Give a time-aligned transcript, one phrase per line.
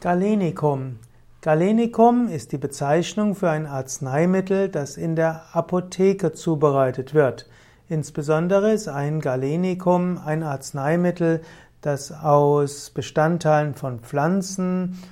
[0.00, 1.00] Galenicum.
[1.40, 7.48] Galenicum ist die Bezeichnung für ein Arzneimittel, das in der Apotheke zubereitet wird.
[7.88, 11.40] Insbesondere ist ein Galenicum ein Arzneimittel,
[11.80, 15.02] das aus Bestandteilen von Pflanzen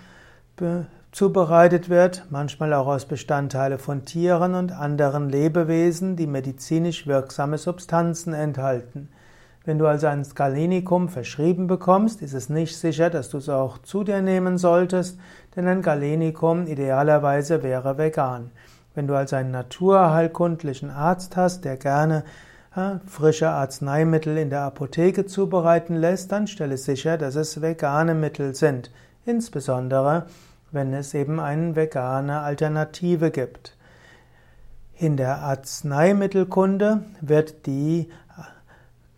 [1.11, 8.35] zubereitet wird, manchmal auch aus Bestandteilen von Tieren und anderen Lebewesen, die medizinisch wirksame Substanzen
[8.35, 9.09] enthalten.
[9.67, 13.79] Wenn du also ein Galenicum verschrieben bekommst, ist es nicht sicher, dass du es auch
[13.79, 15.19] zu dir nehmen solltest,
[15.57, 18.53] denn ein Galenicum idealerweise wäre vegan.
[18.95, 22.23] Wenn du also einen naturheilkundlichen Arzt hast, der gerne
[22.77, 28.55] ja, frische Arzneimittel in der Apotheke zubereiten lässt, dann stelle sicher, dass es vegane Mittel
[28.55, 28.93] sind,
[29.25, 30.27] insbesondere
[30.71, 33.77] wenn es eben eine vegane Alternative gibt.
[34.99, 38.09] In der Arzneimittelkunde wird die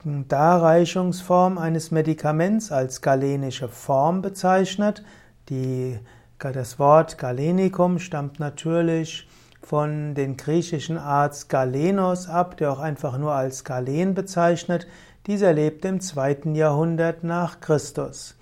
[0.05, 5.03] Darreichungsform eines Medikaments als galenische Form bezeichnet.
[5.49, 5.99] Die,
[6.39, 9.29] das Wort Galenicum stammt natürlich
[9.61, 14.87] von dem griechischen Arzt Galenos ab, der auch einfach nur als Galen bezeichnet.
[15.27, 18.37] Dieser lebte im zweiten Jahrhundert nach Christus.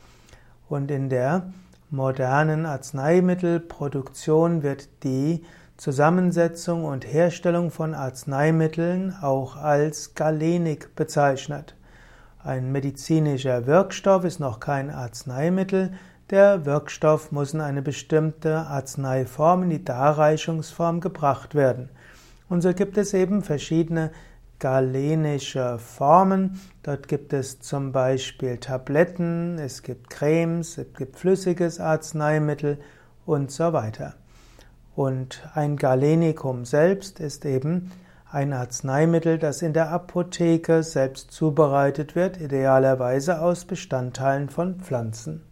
[0.68, 1.52] Und in der
[1.90, 5.42] modernen Arzneimittelproduktion wird die
[5.76, 11.76] Zusammensetzung und Herstellung von Arzneimitteln auch als Galenik bezeichnet.
[12.42, 15.92] Ein medizinischer Wirkstoff ist noch kein Arzneimittel.
[16.30, 21.90] Der Wirkstoff muss in eine bestimmte Arzneiform, in die Darreichungsform gebracht werden.
[22.48, 24.12] Und so gibt es eben verschiedene
[24.58, 26.60] galenische Formen.
[26.84, 32.78] Dort gibt es zum Beispiel Tabletten, es gibt Cremes, es gibt flüssiges Arzneimittel
[33.26, 34.14] und so weiter.
[34.96, 37.92] Und ein Galenikum selbst ist eben
[38.30, 45.45] ein Arzneimittel, das in der Apotheke selbst zubereitet wird, idealerweise aus Bestandteilen von Pflanzen.